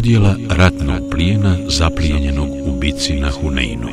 [0.00, 3.88] Podjela ratnog plijena zaplijenjenog u bici na Huneinu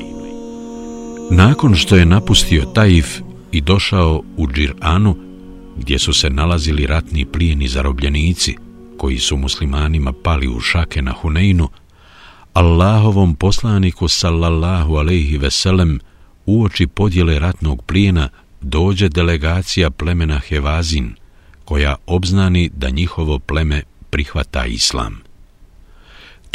[1.32, 3.20] Nakon što je napustio Taif
[3.52, 5.16] i došao u Džir'anu,
[5.78, 8.56] gdje su se nalazili ratni plijeni zarobljenici,
[8.98, 11.70] koji su muslimanima pali u šake na Huneinu,
[12.54, 16.00] Allahovom poslaniku sallallahu alaihi veselem
[16.46, 18.30] uoči podjele ratnog plijena
[18.62, 21.16] dođe delegacija plemena Hevazin,
[21.66, 25.27] koja obznani da njihovo pleme prihvata islam.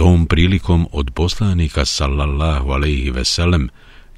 [0.02, 3.68] Tom prilikom od poslanika sallallahu alaihi veselem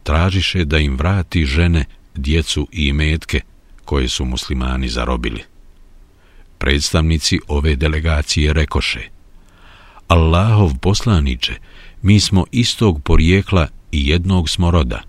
[0.02, 1.84] tražiše da im vrati žene,
[2.14, 3.40] djecu i metke
[3.84, 5.42] koje su muslimani zarobili.
[6.58, 9.08] Predstavnici ove delegacije rekoše
[10.08, 11.54] Allahov poslaniče,
[12.02, 15.02] mi smo istog porijekla i jednog smo roda,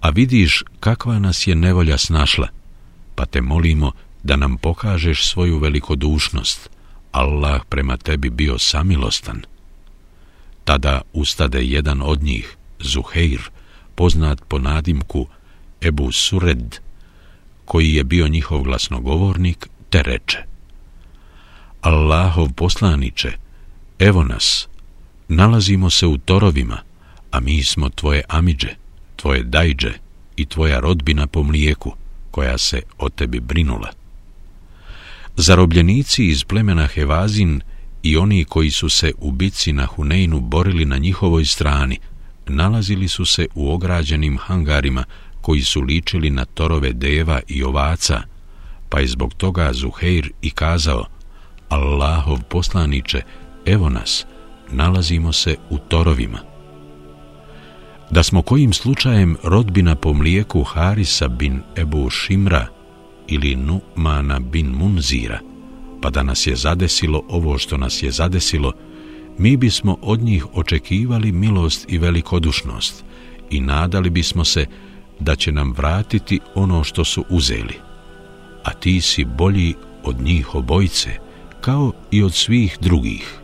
[0.00, 2.48] a vidiš kakva nas je nevolja snašla,
[3.14, 3.92] pa te molimo
[4.22, 6.70] da nam pokažeš svoju velikodušnost.
[7.12, 9.51] Allah prema tebi bio samilostan.
[10.64, 13.40] Tada ustade jedan od njih, Zuheir,
[13.94, 15.26] poznat po nadimku
[15.80, 16.76] Ebu Sured,
[17.64, 20.52] koji je bio njihov glasnogovornik, te reče
[21.82, 23.32] Allahov poslaniče,
[23.98, 24.68] evo nas,
[25.28, 26.78] nalazimo se u torovima,
[27.30, 28.76] a mi smo tvoje amidže,
[29.16, 29.92] tvoje dajđe
[30.36, 31.94] i tvoja rodbina po mlijeku,
[32.30, 33.90] koja se o tebi brinula.
[35.36, 37.60] Zarobljenici iz plemena Hevazin
[38.02, 41.98] i oni koji su se u bici na Huneinu borili na njihovoj strani,
[42.46, 45.04] nalazili su se u ograđenim hangarima
[45.40, 48.22] koji su ličili na torove deva i ovaca,
[48.88, 51.06] pa je zbog toga Zuheir i kazao
[51.68, 53.22] Allahov poslaniče,
[53.66, 54.26] evo nas,
[54.70, 56.38] nalazimo se u torovima.
[58.10, 62.66] Da smo kojim slučajem rodbina po mlijeku Harisa bin Ebu Šimra
[63.28, 65.40] ili Numana bin Munzira,
[66.02, 68.72] pa da nas je zadesilo ovo što nas je zadesilo,
[69.38, 73.04] mi bismo od njih očekivali milost i velikodušnost
[73.50, 74.66] i nadali bismo se
[75.20, 77.74] da će nam vratiti ono što su uzeli.
[78.64, 79.74] A ti si bolji
[80.04, 81.10] od njih obojice,
[81.60, 83.38] kao i od svih drugih.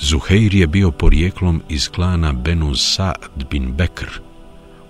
[0.00, 4.20] Zuheir je bio porijeklom iz klana Benu Sa'd bin Bekr,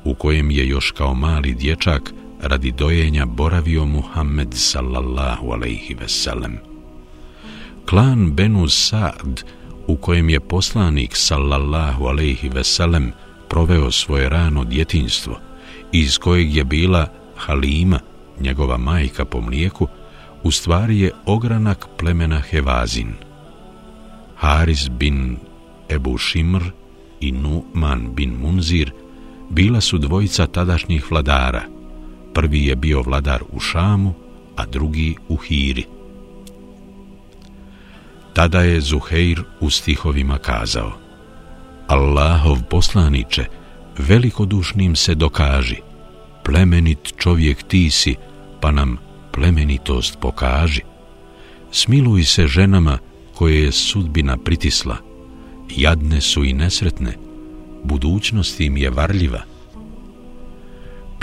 [0.05, 6.59] u kojem je još kao mali dječak radi dojenja boravio Muhammed sallallahu alaihi veselem.
[7.89, 9.45] Klan Benu Sa'd,
[9.87, 13.13] u kojem je poslanik sallallahu alaihi veselem
[13.49, 15.39] proveo svoje rano djetinstvo,
[15.93, 18.01] iz kojeg je bila Halima,
[18.41, 19.89] njegova majka po mlijeku,
[20.43, 23.13] u stvari je ogranak plemena Hevazin.
[24.37, 25.37] Haris bin
[25.89, 26.63] Ebu Šimr
[27.21, 28.93] i Numan bin Munzir
[29.51, 31.76] bila su dvojica tadašnjih vladara.
[32.37, 34.15] Prvi je bio vladar u Šamu,
[34.57, 35.85] a drugi u Hiri.
[38.33, 40.93] Tada je Zuheir u stihovima kazao
[41.87, 43.45] Allahov poslaniče,
[43.99, 45.77] velikodušnim se dokaži,
[46.45, 48.15] plemenit čovjek ti si,
[48.61, 48.97] pa nam
[49.33, 50.83] plemenitost pokaži.
[51.73, 52.99] Smiluj se ženama
[53.35, 54.97] koje je sudbina pritisla,
[55.77, 57.17] jadne su i nesretne,
[57.85, 59.56] budućnost im je varljiva.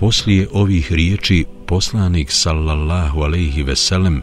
[0.03, 4.21] Poslije ovih riječi poslanik sallallahu alejhi ve sellem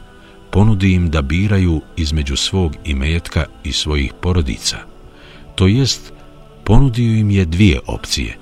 [0.50, 4.76] ponudi im da biraju između svog imetka i svojih porodica.
[5.54, 6.12] To jest,
[6.64, 8.36] ponudio im je dvije opcije.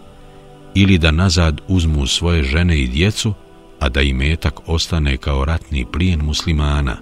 [0.75, 3.35] Ili da nazad uzmu svoje žene i djecu,
[3.81, 6.97] a da imetak ostane kao ratni plijen muslimana.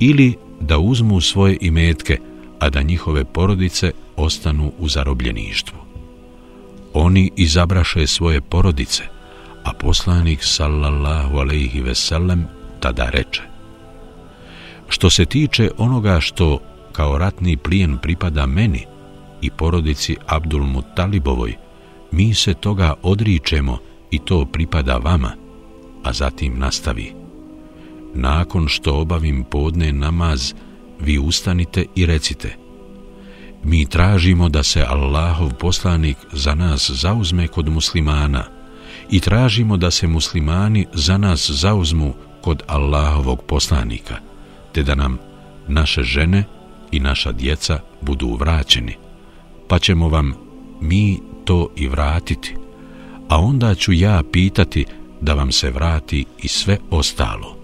[0.00, 2.18] Ili da uzmu svoje imetke,
[2.58, 5.78] a da njihove porodice ostanu u zarobljeništvu.
[6.94, 9.17] Oni izabraše svoje porodice,
[9.68, 12.48] a poslanik sallallahu alejhi ve sellem
[12.80, 13.42] tada reče:
[14.88, 16.58] Što se tiče onoga što
[16.92, 18.86] kao ratni plijen pripada meni
[19.40, 21.56] i porodici Abdul Muttalibovoj,
[22.12, 23.78] mi se toga odričemo
[24.10, 25.32] i to pripada vama,
[26.04, 27.14] a zatim nastavi.
[28.14, 30.54] Nakon što obavim podne namaz,
[31.00, 32.56] vi ustanite i recite
[33.64, 38.57] Mi tražimo da se Allahov poslanik za nas zauzme kod muslimana
[39.10, 44.16] i tražimo da se muslimani za nas zauzmu kod Allahovog poslanika–
[44.72, 45.18] te da nam
[45.68, 46.44] naše žene
[46.90, 48.96] i naša djeca budu vraćeni,
[49.68, 50.34] pa ćemo vam
[50.80, 52.54] mi to i vratiti,
[53.28, 54.84] a onda ću ja pitati
[55.20, 57.56] da vam se vrati i sve ostalo.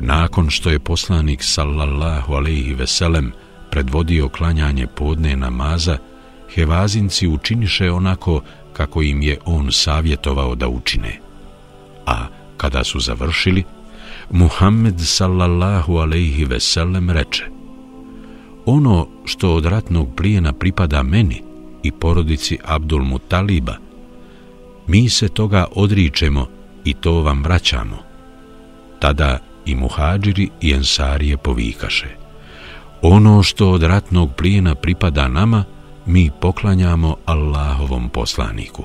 [0.00, 3.32] Nakon što je poslanik sallallahu alaihi veselem
[3.70, 5.98] predvodio klanjanje podne namaza,
[6.54, 8.42] hevazinci učiniše onako
[8.76, 11.20] kako im je on savjetovao da učine.
[12.06, 12.26] A
[12.56, 13.64] kada su završili,
[14.30, 17.56] Muhammed sallallahu alaihi ve sellem reče
[18.66, 21.42] ono što od ratnog plijena pripada meni
[21.82, 23.76] i porodici Abdul Mutaliba,
[24.86, 26.46] mi se toga odričemo
[26.84, 27.96] i to vam vraćamo.
[28.98, 32.08] Tada i muhađiri i ensarije povikaše.
[33.02, 35.64] Ono što od ratnog plijena pripada nama,
[36.06, 38.84] mi poklanjamo Allahovom poslaniku.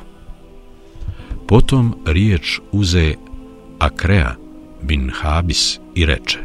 [1.48, 3.14] Potom riječ uze
[3.80, 4.36] Akrea
[4.82, 6.40] bin Habis i reče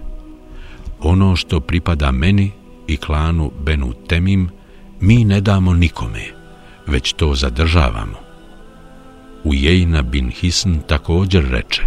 [1.00, 2.50] Ono što pripada meni
[2.86, 4.48] i klanu Benu Temim,
[5.00, 6.22] mi ne damo nikome,
[6.86, 8.18] već to zadržavamo.
[9.44, 11.82] Ujejna bin Hisn također reče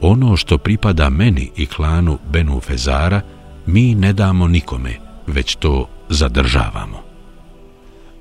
[0.00, 3.20] Ono što pripada meni i klanu Benu Fezara,
[3.66, 4.96] mi ne damo nikome,
[5.26, 7.15] već to zadržavamo.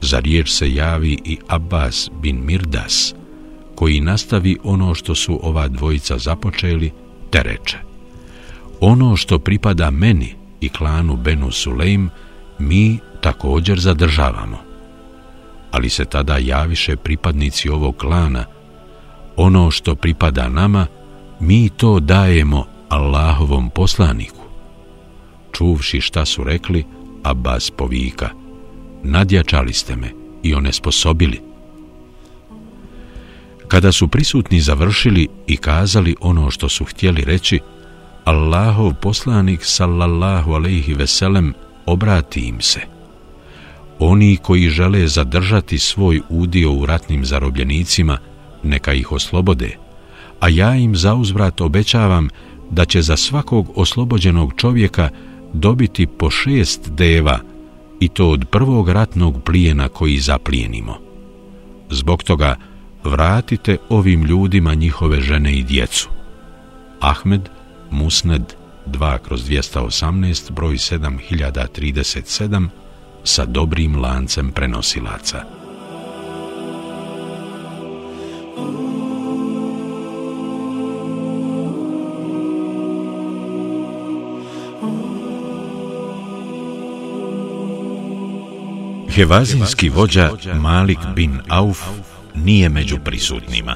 [0.01, 3.13] Za riječ se javi i Abbas bin Mirdas,
[3.75, 6.91] koji nastavi ono što su ova dvojica započeli,
[7.29, 7.77] te reče
[8.81, 12.09] Ono što pripada meni i klanu Benu Sulejm,
[12.59, 14.57] mi također zadržavamo.
[15.71, 18.45] Ali se tada javiše pripadnici ovog klana,
[19.35, 20.87] ono što pripada nama,
[21.39, 24.45] mi to dajemo Allahovom poslaniku.
[25.51, 26.83] Čuvši šta su rekli,
[27.23, 28.29] Abbas povika,
[29.05, 30.11] nadjačali ste me
[30.43, 31.41] i one sposobili.
[33.67, 37.59] Kada su prisutni završili i kazali ono što su htjeli reći,
[38.23, 41.53] Allahov poslanik sallallahu alejhi ve sellem
[41.85, 42.79] obrati im se.
[43.99, 48.17] Oni koji žele zadržati svoj udio u ratnim zarobljenicima,
[48.63, 49.77] neka ih oslobode,
[50.39, 52.29] a ja im za uzvrat obećavam
[52.71, 55.09] da će za svakog oslobođenog čovjeka
[55.53, 57.39] dobiti po šest deva
[57.99, 60.97] i to od prvog ratnog plijena koji zaplijenimo.
[61.89, 62.55] Zbog toga
[63.03, 66.09] vratite ovim ljudima njihove žene i djecu.
[66.99, 67.49] Ahmed
[67.91, 68.53] Musned
[68.87, 72.67] 2 kroz 218 broj 7037
[73.23, 75.64] sa dobrim lancem prenosilaca.
[89.15, 90.29] Hevazinski vođa
[90.61, 91.81] Malik bin Auf
[92.35, 93.75] nije među prisutnima.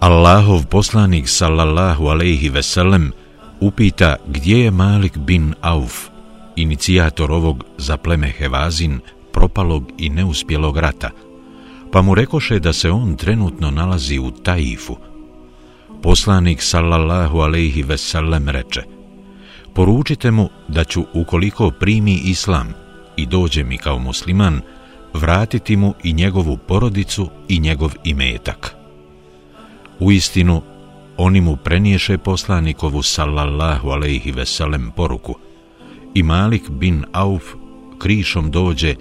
[0.00, 3.12] Allahov poslanik sallallahu alejhi ve sellem
[3.60, 6.08] upita gdje je Malik bin Auf,
[6.56, 9.00] inicijator ovog za pleme Hevazin
[9.32, 11.10] propalog i neuspjelog rata,
[11.92, 14.96] pa mu rekoše da se on trenutno nalazi u Taifu.
[16.02, 18.82] Poslanik sallallahu alejhi ve sellem reče:
[19.74, 22.85] Poručite mu da ću ukoliko primi islam
[23.16, 24.60] i dođe mi kao musliman,
[25.14, 28.74] vratiti mu i njegovu porodicu i njegov imetak.
[29.98, 30.62] U istinu,
[31.16, 35.34] oni mu preniješe poslanikovu sallallahu alaihi veselem poruku
[36.14, 37.44] i Malik bin Auf
[37.98, 38.94] krišom dođe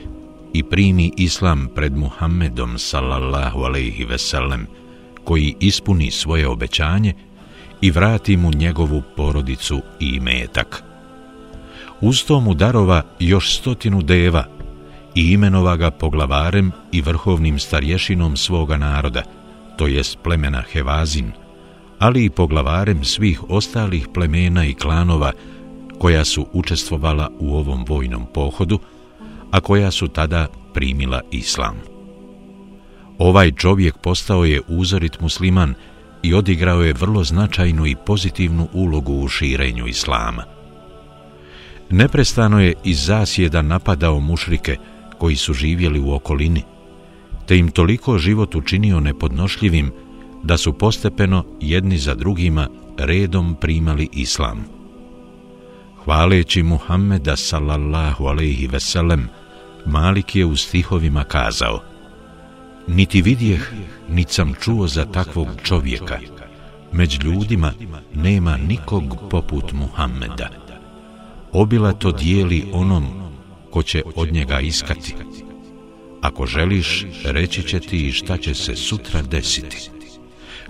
[0.53, 4.67] i primi islam pred Muhammedom sallallahu alaihi veselem
[5.23, 7.13] koji ispuni svoje obećanje
[7.81, 10.83] i vrati mu njegovu porodicu i imetak.
[12.05, 14.45] Uz to mu darova još stotinu deva
[15.15, 19.23] i imenova ga poglavarem i vrhovnim starješinom svoga naroda,
[19.77, 21.31] to jest plemena Hevazin,
[21.99, 25.31] ali i poglavarem svih ostalih plemena i klanova
[25.99, 28.79] koja su učestvovala u ovom vojnom pohodu,
[29.51, 31.75] a koja su tada primila islam.
[33.17, 35.73] Ovaj čovjek postao je uzorit musliman
[36.23, 40.54] i odigrao je vrlo značajnu i pozitivnu ulogu u širenju islama.
[41.89, 44.77] Neprestano je iz zasjeda napadao mušrike
[45.17, 46.63] koji su živjeli u okolini,
[47.45, 49.91] te im toliko život učinio nepodnošljivim
[50.43, 54.65] da su postepeno jedni za drugima redom primali islam.
[56.03, 59.29] Hvaleći Muhammeda sallallahu alaihi veselem,
[59.85, 61.95] Malik je u stihovima kazao
[62.87, 63.73] Niti vidjeh,
[64.09, 66.19] nit sam čuo za takvog čovjeka.
[66.91, 67.73] Među ljudima
[68.13, 70.64] nema nikog poput Muhammeda
[71.55, 73.05] obilato dijeli onom
[73.71, 75.15] ko će od njega iskati.
[76.21, 79.89] Ako želiš, reći će ti šta će se sutra desiti.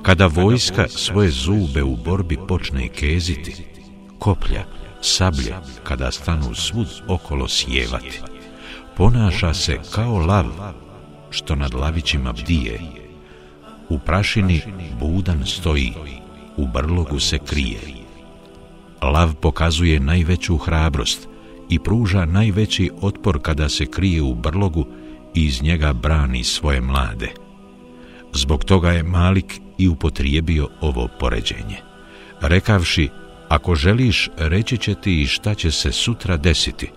[0.01, 3.55] Kada vojska svoje zube u borbi počne keziti,
[4.19, 4.65] koplja,
[5.01, 8.21] sablje, kada stanu svud okolo sjevati,
[8.97, 10.45] ponaša se kao lav
[11.29, 12.79] što nad lavićima bdije.
[13.89, 14.61] U prašini
[14.99, 15.93] budan stoji,
[16.57, 17.79] u brlogu se krije.
[19.01, 21.27] Lav pokazuje najveću hrabrost
[21.69, 24.85] i pruža najveći otpor kada se krije u brlogu
[25.33, 27.29] i iz njega brani svoje mlade.
[28.33, 31.77] Zbog toga je Malik i upotrijebio ovo poređenje.
[32.41, 33.09] Rekavši,
[33.49, 36.91] ako želiš, reći će ti šta će se sutra desiti.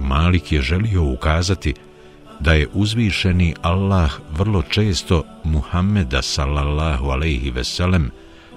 [0.00, 1.74] Malik je želio ukazati
[2.40, 8.10] da je uzvišeni Allah vrlo često Muhammeda sallallahu alejhi ve sellem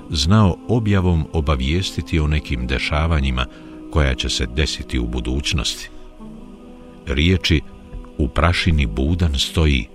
[0.10, 3.46] znao objavom obavijestiti o nekim dešavanjima
[3.92, 5.90] koja će se desiti u budućnosti.
[7.06, 7.62] Riječi
[8.18, 9.88] u prašini budan stoji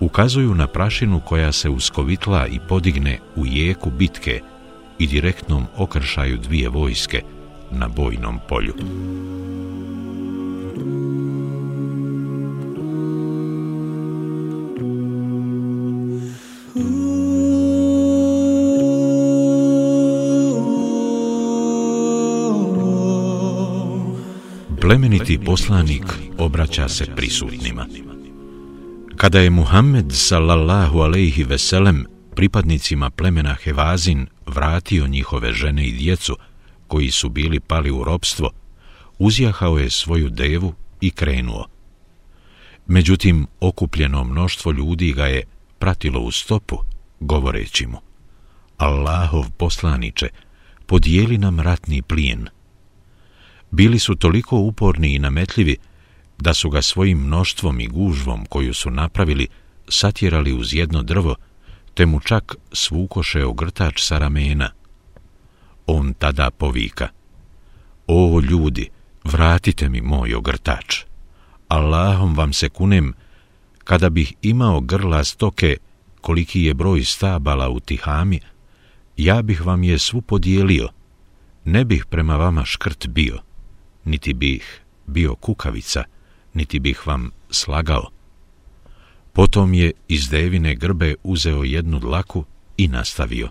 [0.00, 4.40] ukazuju na prašinu koja se uskovitla i podigne u jeku bitke
[4.98, 7.22] i direktnom okršaju dvije vojske
[7.70, 8.74] na bojnom polju.
[24.86, 26.04] Plemeniti poslanik
[26.38, 27.86] obraća se prisutnima.
[29.16, 36.36] Kada je Muhammed sallallahu alejhi ve sellem pripadnicima plemena Hevazin vratio njihove žene i djecu
[36.86, 38.50] koji su bili pali u ropstvo,
[39.18, 41.66] uzjahao je svoju devu i krenuo.
[42.86, 45.42] Međutim, okupljeno mnoštvo ljudi ga je
[45.78, 46.76] pratilo u stopu,
[47.20, 47.98] govoreći mu
[48.76, 50.28] Allahov poslaniče,
[50.86, 52.48] podijeli nam ratni plijen.
[53.76, 55.76] Bili su toliko uporni i nametljivi
[56.38, 59.48] da su ga svojim mnoštvom i gužvom koju su napravili
[59.88, 61.36] satjerali uz jedno drvo,
[61.94, 64.70] te mu čak svukoše ogrtač sa ramena.
[65.86, 67.08] On tada povika,
[68.06, 68.88] O ljudi,
[69.24, 71.04] vratite mi moj ogrtač.
[71.68, 73.12] Allahom vam se kunem,
[73.84, 75.76] kada bih imao grla stoke
[76.20, 78.40] koliki je broj stabala u tihami,
[79.16, 80.88] ja bih vam je svu podijelio,
[81.64, 83.38] ne bih prema vama škrt bio,
[84.06, 86.04] niti bih bio kukavica,
[86.54, 88.10] niti bih vam slagao.
[89.32, 92.44] Potom je iz devine grbe uzeo jednu dlaku
[92.76, 93.48] i nastavio.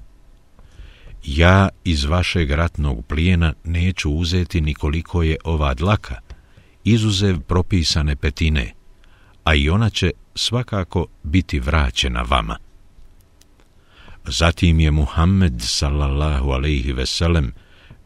[1.24, 6.16] Ja iz vašeg ratnog plijena neću uzeti nikoliko je ova dlaka,
[6.84, 8.74] izuzev propisane petine,
[9.44, 12.58] a i ona će svakako biti vraćena vama.
[14.26, 17.54] Zatim je Muhammed sallallahu alejhi ve sellem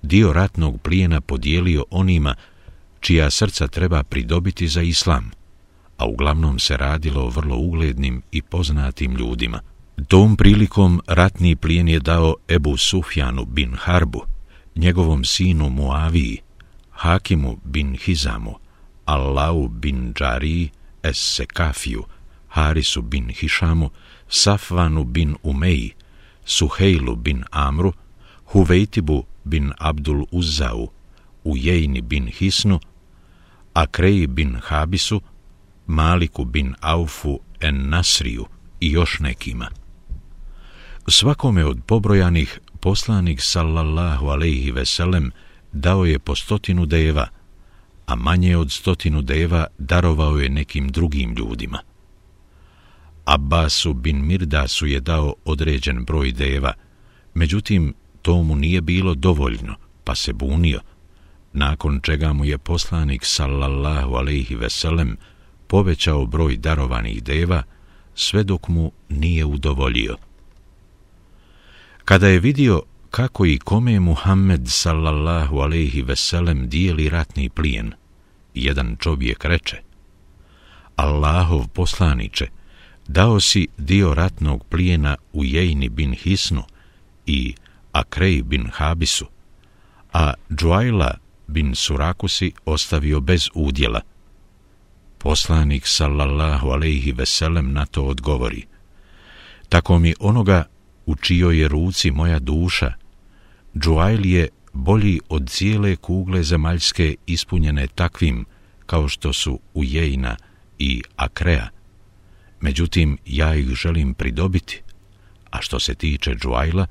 [0.02, 2.36] dio ratnog plijena podijelio onima
[3.00, 5.32] čija srca treba pridobiti za islam,
[5.98, 9.60] a uglavnom se radilo o vrlo uglednim i poznatim ljudima.
[10.08, 14.22] Tom prilikom ratni plijen je dao Ebu Sufjanu bin Harbu,
[14.76, 16.38] njegovom sinu Muaviji,
[16.92, 18.56] Hakimu bin Hizamu,
[19.06, 20.70] Allahu bin Džari,
[21.04, 22.04] Es Sekafiju,
[22.48, 23.90] Harisu bin Hišamu,
[24.30, 25.92] Safvanu bin Umeji,
[26.46, 27.94] Suhejlu bin Amru,
[28.46, 30.88] Huvejtibu bin Abdul Uzzau,
[31.44, 32.80] Ujejni bin Hisnu,
[33.74, 35.22] Akreji bin Habisu,
[35.88, 38.46] Maliku bin Aufu en Nasriju
[38.80, 39.68] i još nekima.
[41.08, 45.32] Svakome od pobrojanih poslanik sallallahu alejhi ve sellem
[45.72, 47.28] dao je po stotinu deva,
[48.06, 51.80] a manje od stotinu deva darovao je nekim drugim ljudima.
[53.26, 56.74] Abbasu bin Mirdasu je dao određen broj deva,
[57.34, 60.80] međutim, to mu nije bilo dovoljno, pa se bunio,
[61.54, 65.18] nakon čega mu je poslanik sallallahu alaihi ve sellem
[65.68, 67.64] povećao broj darovanih deva
[68.16, 70.18] sve dok mu nije udovoljio.
[72.06, 77.94] Kada je vidio kako i kome Muhammed sallallahu alaihi ve sellem dijeli ratni plijen,
[78.54, 79.78] jedan čovjek reče:
[80.96, 82.48] Allahov poslanice,
[83.08, 86.64] dao si dio ratnog plijena u Jejni bin Hisnu
[87.26, 87.54] i
[88.00, 89.26] Akrej bin Habisu,
[90.14, 91.12] a Džuajla
[91.48, 94.02] bin Surakusi ostavio bez udjela.
[95.18, 98.66] Poslanik sallallahu alejhi ve sellem na to odgovori:
[99.70, 100.64] Tako mi onoga
[101.06, 102.94] u čijoj je ruci moja duša,
[103.78, 108.46] Džuajl je bolji od cijele kugle zemaljske ispunjene takvim
[108.86, 110.36] kao što su Ujejna
[110.80, 111.70] i Akrea.
[112.62, 114.82] Međutim, ja ih želim pridobiti,
[115.52, 116.88] a što se tiče Džuajla,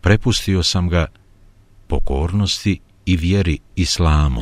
[0.00, 1.06] prepustio sam ga
[1.86, 4.40] pokornosti i vjeri islamu.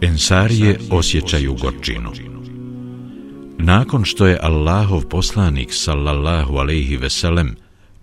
[0.00, 2.10] Ensarije osjećaju gorčinu.
[3.58, 7.56] Nakon što je Allahov poslanik sallallahu alejhi ve sellem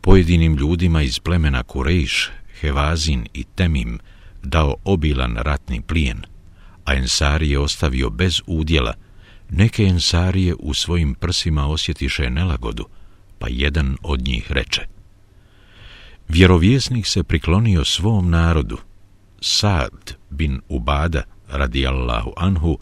[0.08, 2.30] pojedinim ljudima iz plemena Kurejš,
[2.62, 4.00] Hevazin i Temim
[4.44, 6.22] dao obilan ratni plijen,
[6.86, 8.94] a Ensarije ostavio bez udjela,
[9.50, 12.86] neke Ensarije u svojim prsima osjetiše nelagodu,
[13.40, 14.82] pa jedan od njih reče.
[16.28, 18.78] Vjerovjesnik se priklonio svom narodu,
[19.42, 22.78] Sad bin Ubada, radijallahu anhu,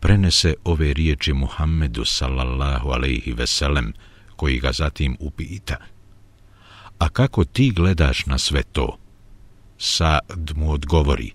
[0.00, 3.92] prenese ove riječi Muhammedu sallallahu alaihi veselem,
[4.36, 5.76] koji ga zatim upita.
[6.98, 8.98] A kako ti gledaš na sve to?
[9.78, 11.32] Sad mu odgovori,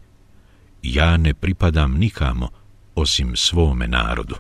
[0.84, 2.50] ja ne pripadam nikamo
[2.96, 4.36] osim svome narodu.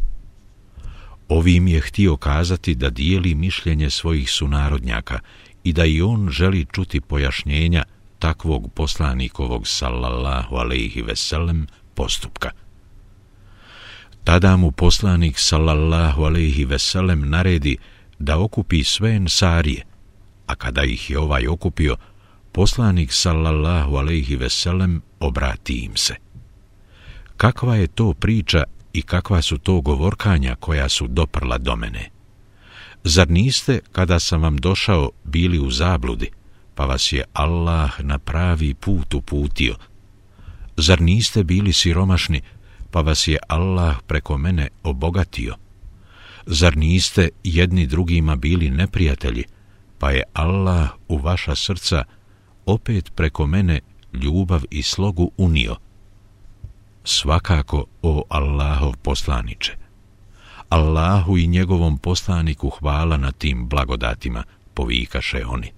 [1.29, 5.19] Ovim je htio kazati da dijeli mišljenje svojih sunarodnjaka
[5.63, 7.83] i da i on želi čuti pojašnjenja
[8.19, 12.49] takvog poslanikovog sallallahu alaihi veselem postupka.
[14.23, 17.77] Tada mu poslanik sallallahu alaihi veselem naredi
[18.19, 19.85] da okupi sve ensarije,
[20.53, 21.95] a kada ih je ovaj okupio,
[22.51, 26.15] poslanik sallallahu alaihi veselem obrati im se.
[27.37, 32.09] Kakva je to priča i kakva su to govorkanja koja su doprla do mene?
[33.03, 36.29] Zar niste, kada sam vam došao, bili u zabludi,
[36.75, 39.75] pa vas je Allah na pravi put uputio?
[40.77, 42.41] Zar niste bili siromašni,
[42.91, 45.55] pa vas je Allah preko mene obogatio?
[46.45, 49.43] Zar niste jedni drugima bili neprijatelji,
[50.03, 52.03] pa je Allah u vaša srca
[52.65, 53.79] opet preko mene
[54.13, 55.75] ljubav i slogu unio?
[57.03, 59.77] Svakako, o Allahov poslaniče,
[60.69, 64.43] Allahu i njegovom poslaniku hvala na tim blagodatima,
[64.73, 65.71] povikaše oni.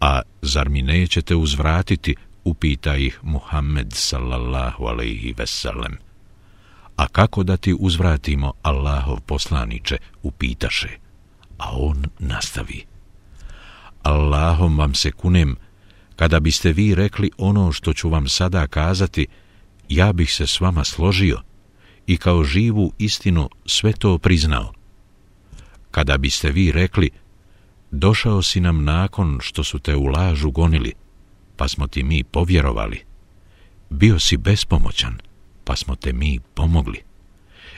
[0.00, 2.14] A zar mi nećete uzvratiti,
[2.44, 5.98] upita ih Muhammed sallallahu alaihi veselem.
[6.96, 10.98] A kako da ti uzvratimo Allahov poslaniče, upitaše.
[11.58, 12.91] A on nastavi.
[14.02, 15.56] Allahom vam se kunem,
[16.16, 19.26] kada biste vi rekli ono što ću vam sada kazati,
[19.88, 21.40] ja bih se s vama složio
[22.06, 24.72] i kao živu istinu sve to priznao.
[25.90, 27.10] Kada biste vi rekli,
[27.90, 30.92] došao si nam nakon što su te u lažu gonili,
[31.56, 33.00] pa smo ti mi povjerovali.
[33.90, 35.18] Bio si bespomoćan,
[35.64, 37.02] pa smo te mi pomogli.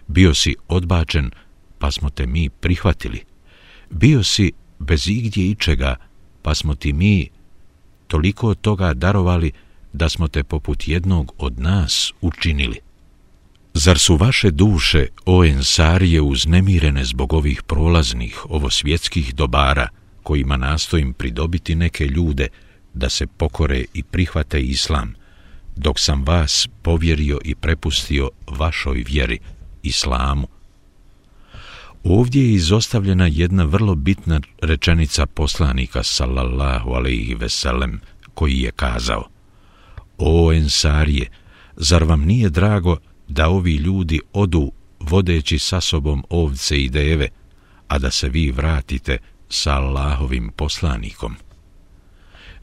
[0.06, 1.30] Bio si odbačen,
[1.78, 3.24] pa smo te mi prihvatili.
[3.90, 5.96] Bio si bez igdje ičega,
[6.44, 7.28] pa smo ti mi
[8.07, 9.52] toliko toga darovali
[9.92, 12.78] da smo te poput jednog od nas učinili.
[13.74, 19.88] Zar su vaše duše, o ensarije, uznemirene zbog ovih prolaznih, ovo svjetskih dobara,
[20.22, 22.48] kojima nastojim pridobiti neke ljude
[22.94, 25.14] da se pokore i prihvate islam,
[25.76, 29.38] dok sam vas povjerio i prepustio vašoj vjeri,
[29.83, 30.53] islamu?
[32.04, 38.00] Ovdje je izostavljena jedna vrlo bitna rečenica poslanika, sallallahu alaihi veselem,
[38.34, 39.28] koji je kazao
[40.18, 41.26] O ensarije,
[41.76, 42.96] zar vam nije drago
[43.28, 47.28] da ovi ljudi odu vodeći sa sobom ovce i deve,
[47.88, 51.34] a da se vi vratite sa Allahovim poslanikom?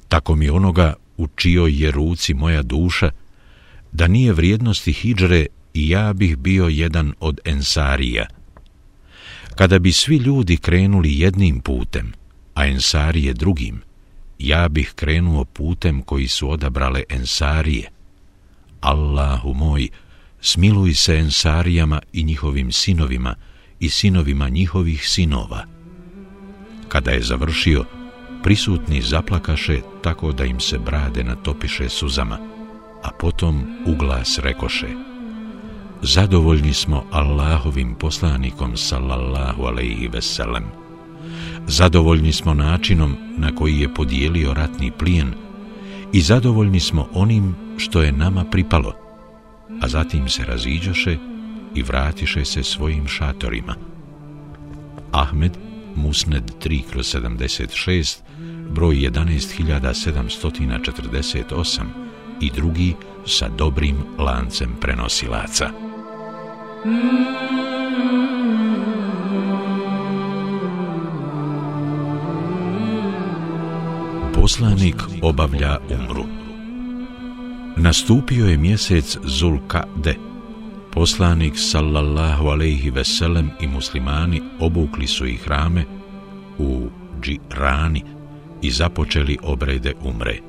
[0.07, 3.09] Tako mi onoga u čijoj je ruci moja duša,
[3.91, 8.25] da nije vrijednosti hijdžre i ja bih bio jedan od ensarija.
[9.61, 12.13] Kada bi svi ljudi krenuli jednim putem,
[12.53, 13.81] a ensarije drugim,
[14.39, 17.89] ja bih krenuo putem koji su odabrale ensarije.
[18.79, 19.89] Allahu moj,
[20.39, 23.35] smiluj se ensarijama i njihovim sinovima
[23.79, 25.65] i sinovima njihovih sinova.
[26.87, 27.85] Kada je završio,
[28.43, 32.39] prisutni zaplakaše tako da im se brade natopiše suzama,
[33.03, 35.10] a potom uglas rekoše
[36.03, 40.63] Zadovoljni smo Allahovim poslanikom sallallahu alaihi veselem.
[41.67, 45.33] Zadovoljni smo načinom na koji je podijelio ratni plijen
[46.13, 48.93] i zadovoljni smo onim što je nama pripalo,
[49.81, 51.17] a zatim se raziđoše
[51.75, 53.75] i vratiše se svojim šatorima.
[55.11, 55.57] Ahmed,
[55.95, 58.19] Musned 3 kroz 76,
[58.69, 61.81] broj 11748
[62.41, 65.90] i drugi sa dobrim lancem prenosilaca.
[66.81, 66.89] Poslanik
[75.21, 76.25] obavlja umru.
[77.77, 80.15] Nastupio je mjesec Zulkade.
[80.91, 85.85] Poslanik sallallahu alejhi ve sellem i muslimani obukli su ih rame
[86.57, 86.89] u
[87.21, 88.03] džirani
[88.61, 90.39] i započeli obrede umre.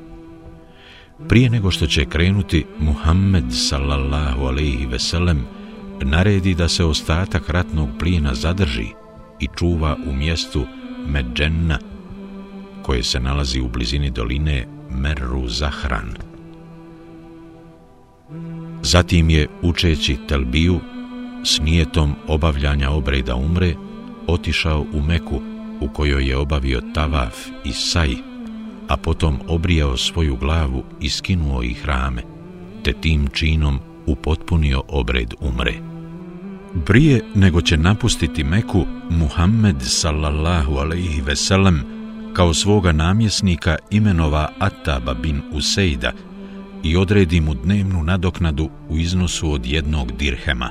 [1.29, 5.47] Prije nego što će krenuti, Muhammed sallallahu alejhi ve sellem
[6.05, 8.87] naredi da se ostatak ratnog plina zadrži
[9.41, 10.67] i čuva u mjestu
[11.07, 11.79] Medženna,
[12.83, 16.15] koje se nalazi u blizini doline Merru Zahran.
[18.83, 20.81] Zatim je, učeći Telbiju,
[21.45, 23.75] s nijetom obavljanja obreda umre,
[24.27, 25.41] otišao u Meku,
[25.81, 28.15] u kojoj je obavio Tavaf i Saj,
[28.88, 32.23] a potom obrijao svoju glavu i skinuo ih rame,
[32.83, 35.91] te tim činom upotpunio obred umre.
[36.87, 41.83] Prije nego će napustiti Meku, Muhammed sallallahu alaihi veselem
[42.33, 46.13] kao svoga namjesnika imenova Ataba bin Usejda
[46.83, 50.71] i odredi mu dnevnu nadoknadu u iznosu od jednog dirhema.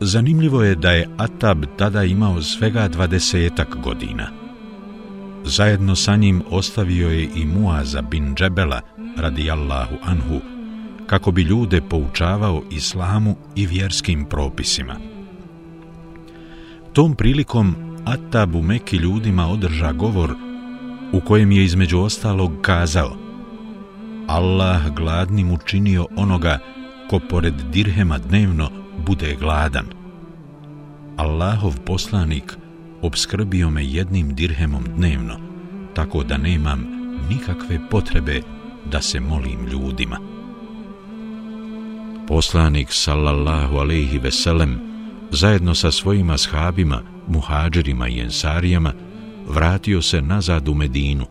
[0.00, 4.28] Zanimljivo je da je Atab tada imao svega dvadesetak godina.
[5.44, 8.80] Zajedno sa njim ostavio je i Muaza bin Džebela,
[9.16, 10.53] radijallahu anhu,
[11.14, 14.96] kako bi ljude poučavao islamu i vjerskim propisima.
[16.92, 17.74] Tom prilikom
[18.04, 20.34] Atab u Meki ljudima održa govor
[21.12, 23.16] u kojem je između ostalog kazao
[24.26, 26.58] Allah gladnim učinio onoga
[27.10, 28.70] ko pored dirhema dnevno
[29.06, 29.86] bude gladan.
[31.16, 32.56] Allahov poslanik
[33.02, 35.36] obskrbio me jednim dirhemom dnevno,
[35.94, 36.86] tako da nemam
[37.30, 38.40] nikakve potrebe
[38.90, 40.33] da se molim ljudima.
[42.28, 44.80] Poslanik sallallahu alejhi ve sellem
[45.30, 48.92] zajedno sa svojim ashabima, muhadžirima i ensarijama
[49.48, 51.26] vratio se nazad u Medinu,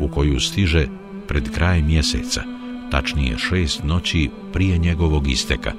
[0.00, 0.86] u koju stiže
[1.28, 2.42] pred kraj mjeseca,
[2.90, 5.72] tačnije šest noći prije njegovog isteka.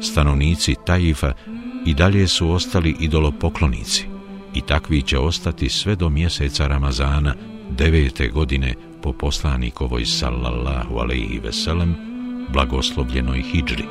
[0.00, 1.32] Stanovnici Tajifa
[1.86, 4.04] i dalje su ostali idolopoklonici
[4.54, 7.34] i takvi će ostati sve do mjeseca Ramazana
[7.70, 12.09] devete godine po poslanikovoj sallallahu alaihi veselem
[12.52, 13.84] blagoslovljenoj hijđri.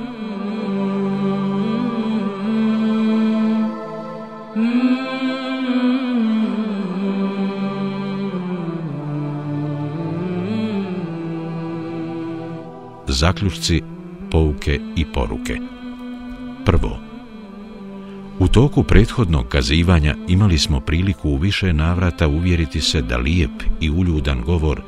[13.07, 13.81] Zaključci,
[14.31, 15.57] pouke i poruke.
[16.65, 17.09] Prvo,
[18.39, 23.89] U toku prethodnog kazivanja imali smo priliku u više navrata uvjeriti se da lijep i
[23.89, 24.81] uljudan govor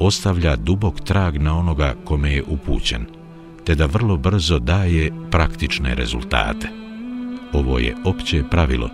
[0.00, 3.06] ostavlja dubok trag na onoga kome je upućen,
[3.64, 6.68] te da vrlo brzo daje praktične rezultate.
[7.52, 8.88] Ovo je opće pravilo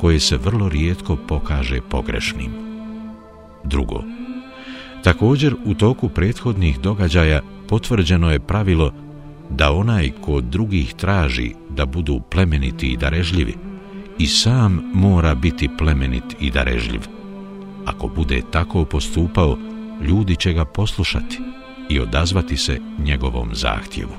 [0.00, 2.50] koje se vrlo rijetko pokaže pogrešnim.
[3.64, 4.02] Drugo,
[5.04, 8.92] također u toku prethodnih događaja potvrđeno je pravilo
[9.50, 13.54] da onaj ko drugih traži da budu plemeniti i darežljivi,
[14.18, 17.00] i sam mora biti plemenit i darežljiv.
[17.86, 19.56] Ako bude tako postupao,
[20.08, 21.38] ljudi će ga poslušati
[21.88, 24.12] i odazvati se njegovom zahtjevu.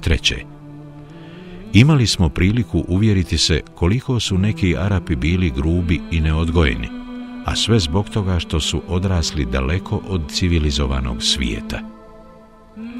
[0.00, 0.44] Treće,
[1.72, 6.88] imali smo priliku uvjeriti se koliko su neki Arapi bili grubi i neodgojeni,
[7.44, 11.80] a sve zbog toga što su odrasli daleko od civilizovanog svijeta.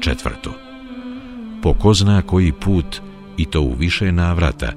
[0.01, 0.53] Četvrto,
[1.61, 3.01] po ko zna koji put
[3.37, 4.71] i to u više navrata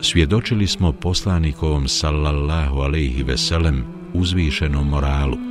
[0.00, 5.47] svjedočili smo poslanikovom sallallahu alejhi ve sellem uzvišenom moralu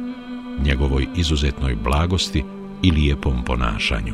[0.65, 2.43] njegovoj izuzetnoj blagosti
[2.83, 4.13] i lijepom ponašanju.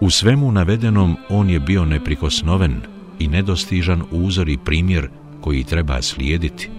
[0.00, 2.80] U svemu navedenom on je bio neprikosnoven
[3.18, 5.08] i nedostižan uzor i primjer
[5.40, 6.70] koji treba slijediti.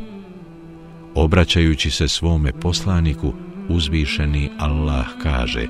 [1.15, 3.34] Obraćajući se svome poslaniku
[3.69, 5.67] uzvišeni Allah kaže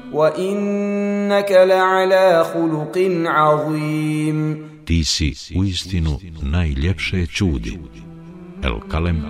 [4.85, 7.79] Ti si u istinu najljepše čudi.
[8.63, 9.23] El Kalem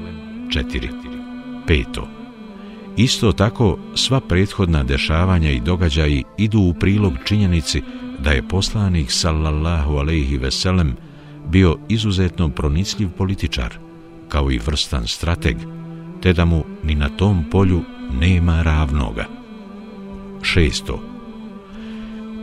[0.50, 0.90] 4
[1.68, 2.17] Peto
[2.98, 7.82] Isto tako sva prethodna dešavanja i događaji idu u prilog činjenici
[8.20, 10.96] da je poslanik sallallahu alejhi ve sellem
[11.48, 13.78] bio izuzetno pronicljiv političar
[14.30, 15.58] kao i vrstan strateg
[16.22, 17.82] te da mu ni na tom polju
[18.22, 19.26] nema ravnoga.
[20.42, 21.04] Šesto.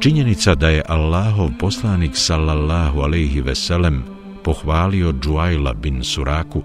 [0.00, 4.02] Činjenica da je Allahov poslanik sallallahu alejhi ve sellem
[4.44, 6.62] pohvalio Džuajla bin Suraku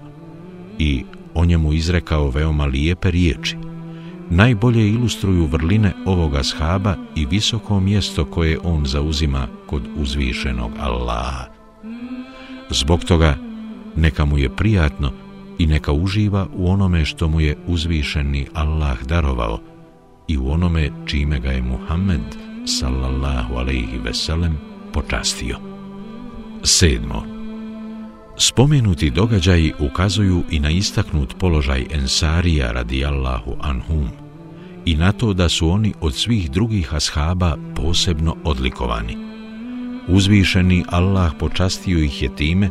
[0.78, 3.56] i o njemu izrekao veoma lijepe riječi,
[4.30, 11.44] najbolje ilustruju vrline ovoga shaba i visoko mjesto koje on zauzima kod uzvišenog Allaha.
[12.70, 13.36] Zbog toga,
[13.96, 15.12] neka mu je prijatno
[15.58, 19.58] i neka uživa u onome što mu je uzvišeni Allah darovao
[20.28, 24.58] i u onome čime ga je Muhammed sallallahu alaihi veselem
[24.92, 25.56] počastio.
[26.62, 27.24] Sedmo.
[28.36, 34.08] Spomenuti događaji ukazuju i na istaknut položaj Ensarija radijallahu anhum
[34.84, 39.16] i na to da su oni od svih drugih ashaba posebno odlikovani.
[40.08, 42.70] Uzvišeni Allah počastio ih je time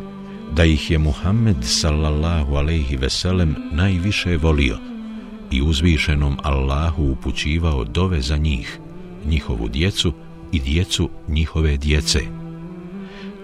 [0.56, 4.78] da ih je Muhammed sallallahu alejhi ve sellem najviše volio
[5.50, 8.78] i uzvišenom Allahu upućivao dove za njih,
[9.26, 10.12] njihovu djecu
[10.52, 12.20] i djecu njihove djece.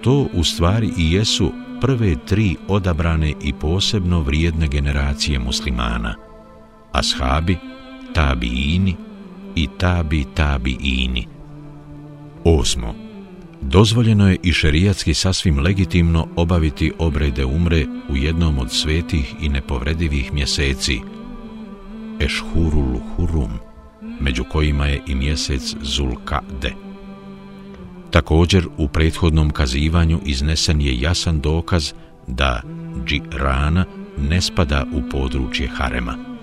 [0.03, 6.15] To u stvari i jesu prve tri odabrane i posebno vrijedne generacije muslimana.
[6.93, 7.59] Ashabi,
[8.17, 8.97] tabiini
[9.55, 11.27] i tabi tabiini.
[12.45, 12.95] Osmo.
[13.61, 20.33] Dozvoljeno je i šerijatski sasvim legitimno obaviti obrede umre u jednom od svetih i nepovredivih
[20.33, 21.01] mjeseci,
[22.21, 23.53] Ešhurul Hurum,
[24.21, 26.73] među kojima je i mjesec Zulkade.
[28.11, 31.93] Također, u prethodnom kazivanju iznesen je jasan dokaz
[32.27, 32.63] da
[33.07, 33.85] Džirana
[34.19, 36.36] ne spada u područje Harema.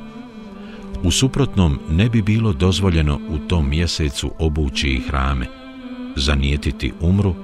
[1.04, 5.46] U suprotnom, ne bi bilo dozvoljeno u tom mjesecu obući i hrame,
[6.16, 7.36] zanijetiti umru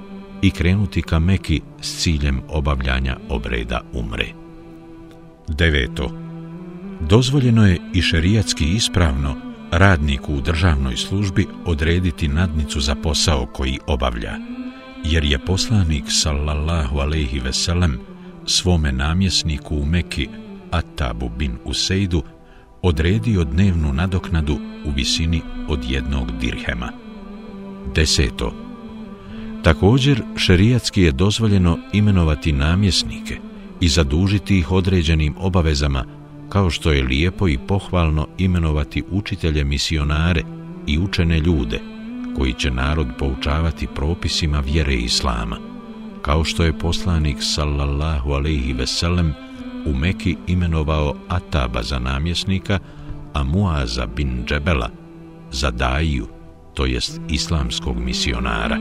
[0.42, 4.26] i krenuti ka Meki s ciljem obavljanja obreda umre.
[5.48, 6.10] Deveto.
[7.00, 9.36] Dozvoljeno je i šerijatski ispravno
[9.70, 14.34] radniku u državnoj službi odrediti nadnicu za posao koji obavlja,
[15.04, 17.98] jer je poslanik sallallahu alaihi veselem
[18.46, 20.28] svome namjesniku u Meki,
[20.70, 22.22] Atabu bin Useidu,
[22.82, 26.92] odredio dnevnu nadoknadu u visini od jednog dirhema.
[27.94, 28.52] Deseto.
[29.62, 33.38] Također, šerijatski je dozvoljeno imenovati namjesnike
[33.80, 36.04] i zadužiti ih određenim obavezama,
[36.48, 40.42] kao što je lijepo i pohvalno imenovati učitelje misionare
[40.86, 41.80] i učene ljude,
[42.36, 45.56] koji će narod poučavati propisima vjere Islama,
[46.22, 49.34] kao što je poslanik sallallahu alaihi veselem
[49.86, 52.78] u Meki imenovao Ataba za namjesnika,
[53.32, 54.90] a Muaza bin Džebela
[55.50, 56.26] za Daju,
[56.74, 58.78] to jest islamskog misionara.